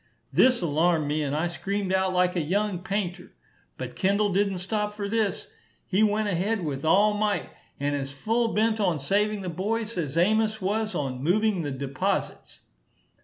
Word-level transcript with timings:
This 0.33 0.63
alarmed 0.63 1.07
me, 1.07 1.21
and 1.21 1.35
I 1.35 1.45
screamed 1.45 1.93
out 1.93 2.11
like 2.11 2.35
a 2.35 2.41
young 2.41 2.79
painter. 2.79 3.33
But 3.77 3.95
Kendall 3.95 4.33
didn't 4.33 4.57
stop 4.57 4.95
for 4.95 5.07
this. 5.07 5.47
He 5.85 6.01
went 6.01 6.27
ahead 6.27 6.65
with 6.65 6.83
all 6.83 7.13
might, 7.13 7.51
and 7.79 7.95
as 7.95 8.11
full 8.11 8.47
bent 8.55 8.79
on 8.79 8.97
saving 8.97 9.41
the 9.41 9.47
boys, 9.49 9.95
as 9.99 10.17
Amos 10.17 10.59
was 10.59 10.95
on 10.95 11.21
moving 11.21 11.61
the 11.61 11.69
deposites. 11.71 12.61